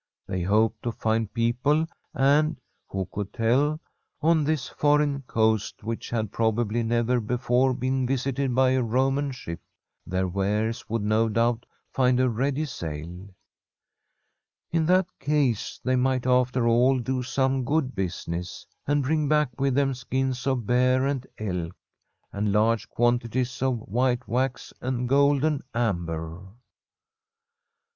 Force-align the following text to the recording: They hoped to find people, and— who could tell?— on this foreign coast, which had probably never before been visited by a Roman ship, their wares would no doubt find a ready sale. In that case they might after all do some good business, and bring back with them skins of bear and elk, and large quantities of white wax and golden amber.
They 0.27 0.41
hoped 0.41 0.81
to 0.81 0.91
find 0.91 1.31
people, 1.31 1.85
and— 2.15 2.59
who 2.89 3.07
could 3.11 3.31
tell?— 3.31 3.79
on 4.29 4.43
this 4.43 4.67
foreign 4.67 5.21
coast, 5.27 5.83
which 5.83 6.09
had 6.09 6.31
probably 6.31 6.81
never 6.81 7.19
before 7.19 7.75
been 7.75 8.07
visited 8.07 8.55
by 8.55 8.71
a 8.71 8.81
Roman 8.81 9.29
ship, 9.29 9.59
their 10.07 10.27
wares 10.27 10.89
would 10.89 11.03
no 11.03 11.29
doubt 11.29 11.67
find 11.91 12.19
a 12.19 12.31
ready 12.31 12.65
sale. 12.65 13.29
In 14.71 14.87
that 14.87 15.05
case 15.19 15.79
they 15.83 15.95
might 15.95 16.25
after 16.25 16.67
all 16.67 16.97
do 16.97 17.21
some 17.21 17.63
good 17.63 17.93
business, 17.93 18.65
and 18.87 19.03
bring 19.03 19.27
back 19.29 19.51
with 19.61 19.75
them 19.75 19.93
skins 19.93 20.47
of 20.47 20.65
bear 20.65 21.05
and 21.05 21.27
elk, 21.37 21.75
and 22.33 22.51
large 22.51 22.89
quantities 22.89 23.61
of 23.61 23.77
white 23.87 24.27
wax 24.27 24.73
and 24.81 25.07
golden 25.07 25.61
amber. 25.75 26.41